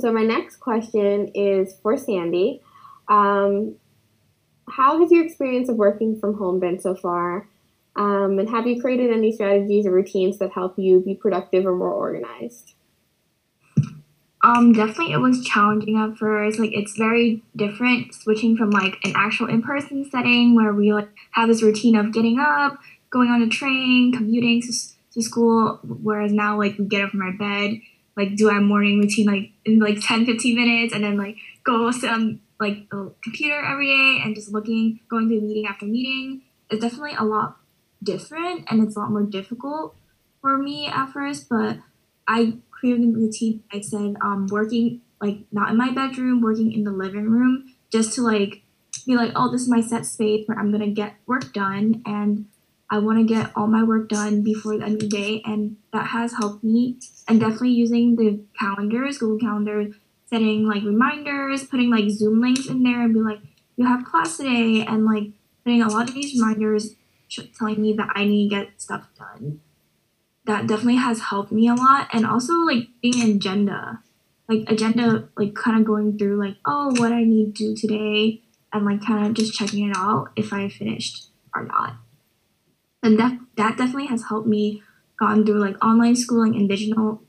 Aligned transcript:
So 0.00 0.12
my 0.12 0.22
next 0.22 0.56
question 0.56 1.28
is 1.34 1.76
for 1.82 1.96
Sandy. 1.96 2.62
Um, 3.08 3.76
how 4.68 5.00
has 5.00 5.10
your 5.10 5.24
experience 5.24 5.68
of 5.68 5.76
working 5.76 6.18
from 6.18 6.38
home 6.38 6.58
been 6.58 6.80
so 6.80 6.94
far? 6.94 7.48
Um, 7.96 8.38
and 8.38 8.48
have 8.48 8.66
you 8.66 8.80
created 8.80 9.10
any 9.10 9.32
strategies 9.32 9.84
or 9.84 9.90
routines 9.90 10.38
that 10.38 10.52
help 10.52 10.78
you 10.78 11.00
be 11.00 11.14
productive 11.14 11.66
or 11.66 11.74
more 11.74 11.92
organized? 11.92 12.74
Um, 14.42 14.72
definitely 14.72 15.12
it 15.12 15.20
was 15.20 15.44
challenging 15.44 15.98
at 15.98 16.16
first. 16.16 16.58
Like 16.58 16.70
it's 16.72 16.96
very 16.96 17.42
different 17.54 18.14
switching 18.14 18.56
from 18.56 18.70
like 18.70 18.96
an 19.04 19.12
actual 19.14 19.48
in-person 19.48 20.08
setting 20.10 20.54
where 20.54 20.72
we 20.72 20.94
like 20.94 21.10
have 21.32 21.48
this 21.48 21.62
routine 21.62 21.96
of 21.96 22.12
getting 22.12 22.38
up, 22.38 22.78
going 23.10 23.28
on 23.28 23.42
a 23.42 23.48
train, 23.48 24.12
commuting 24.16 24.62
to, 24.62 24.72
to 25.12 25.22
school, 25.22 25.80
whereas 25.82 26.32
now 26.32 26.56
like 26.56 26.78
we 26.78 26.86
get 26.86 27.02
up 27.02 27.10
from 27.10 27.20
our 27.20 27.32
bed, 27.32 27.80
like 28.20 28.36
do 28.36 28.50
our 28.50 28.60
morning 28.60 29.00
routine 29.00 29.26
like 29.26 29.50
in 29.64 29.78
like 29.78 29.98
10, 30.00 30.26
15 30.26 30.54
minutes 30.54 30.94
and 30.94 31.02
then 31.02 31.16
like 31.16 31.36
go 31.64 31.86
on 31.86 32.40
like 32.58 32.88
the 32.90 33.12
computer 33.22 33.64
every 33.64 33.86
day 33.86 34.20
and 34.22 34.34
just 34.34 34.52
looking, 34.52 35.00
going 35.08 35.28
to 35.28 35.40
meeting 35.40 35.66
after 35.66 35.86
meeting. 35.86 36.42
is 36.70 36.80
definitely 36.80 37.14
a 37.18 37.24
lot 37.24 37.56
different 38.02 38.64
and 38.70 38.82
it's 38.82 38.96
a 38.96 38.98
lot 38.98 39.10
more 39.10 39.22
difficult 39.22 39.94
for 40.40 40.58
me 40.58 40.86
at 40.86 41.12
first, 41.12 41.48
but 41.48 41.78
I 42.28 42.58
created 42.70 43.08
a 43.08 43.12
routine. 43.12 43.62
I 43.72 43.80
said 43.80 44.16
um, 44.20 44.46
working 44.50 45.00
like 45.20 45.38
not 45.52 45.70
in 45.70 45.76
my 45.76 45.90
bedroom, 45.90 46.40
working 46.40 46.72
in 46.72 46.84
the 46.84 46.92
living 46.92 47.28
room, 47.28 47.74
just 47.90 48.14
to 48.14 48.22
like 48.22 48.62
be 49.06 49.16
like, 49.16 49.32
oh, 49.34 49.50
this 49.50 49.62
is 49.62 49.68
my 49.68 49.80
set 49.80 50.06
space 50.06 50.46
where 50.46 50.58
I'm 50.58 50.70
gonna 50.70 50.88
get 50.88 51.14
work 51.26 51.52
done, 51.52 52.02
and 52.06 52.46
I 52.90 52.98
want 52.98 53.18
to 53.18 53.24
get 53.24 53.52
all 53.54 53.68
my 53.68 53.84
work 53.84 54.08
done 54.08 54.42
before 54.42 54.76
the 54.76 54.84
end 54.84 54.94
of 54.94 55.00
the 55.00 55.08
day, 55.08 55.42
and 55.44 55.76
that 55.92 56.08
has 56.08 56.32
helped 56.34 56.64
me. 56.64 56.98
And 57.28 57.38
definitely 57.38 57.70
using 57.70 58.16
the 58.16 58.40
calendars, 58.58 59.18
Google 59.18 59.38
Calendar, 59.38 59.90
setting 60.26 60.66
like 60.66 60.82
reminders, 60.82 61.64
putting 61.64 61.90
like 61.90 62.10
Zoom 62.10 62.40
links 62.40 62.66
in 62.66 62.82
there, 62.82 63.02
and 63.02 63.14
be 63.14 63.20
like, 63.20 63.38
you 63.76 63.86
have 63.86 64.04
class 64.04 64.36
today, 64.36 64.84
and 64.84 65.04
like 65.04 65.28
putting 65.64 65.82
a 65.82 65.88
lot 65.88 66.08
of 66.08 66.14
these 66.14 66.34
reminders 66.34 66.96
telling 67.56 67.80
me 67.80 67.92
that 67.92 68.10
I 68.14 68.24
need 68.24 68.48
to 68.48 68.56
get 68.56 68.80
stuff 68.80 69.06
done. 69.16 69.60
That 70.46 70.66
definitely 70.66 70.96
has 70.96 71.20
helped 71.20 71.52
me 71.52 71.68
a 71.68 71.74
lot 71.74 72.08
and 72.12 72.26
also 72.26 72.54
like 72.54 72.88
being 73.00 73.22
an 73.22 73.36
agenda. 73.36 74.02
Like 74.48 74.68
agenda 74.68 75.28
like 75.36 75.54
kind 75.54 75.78
of 75.78 75.86
going 75.86 76.18
through 76.18 76.36
like 76.44 76.56
oh 76.64 76.92
what 77.00 77.12
i 77.12 77.22
need 77.22 77.54
to 77.54 77.72
do 77.72 77.76
today 77.76 78.42
and 78.72 78.84
like 78.84 79.00
kind 79.00 79.24
of 79.24 79.34
just 79.34 79.54
checking 79.54 79.88
it 79.88 79.96
out 79.96 80.30
if 80.34 80.52
i 80.52 80.68
finished 80.68 81.28
or 81.54 81.62
not 81.62 81.94
and 83.02 83.18
that 83.18 83.38
that 83.56 83.76
definitely 83.76 84.06
has 84.06 84.24
helped 84.28 84.46
me 84.46 84.82
gone 85.18 85.44
through 85.44 85.60
like 85.60 85.82
online 85.84 86.16
schooling 86.16 86.54
and 86.56 86.68
digital 86.68 87.22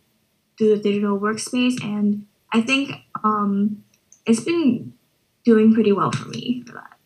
through 0.58 0.76
the 0.76 0.82
digital 0.82 1.20
workspace. 1.20 1.84
And 1.84 2.26
i 2.54 2.62
think 2.62 2.92
um 3.24 3.84
it's 4.26 4.42
been 4.42 4.94
doing 5.44 5.74
pretty 5.74 5.92
well 5.92 6.12
for 6.12 6.30
me 6.30 6.64
for 6.66 6.74
that 6.74 6.98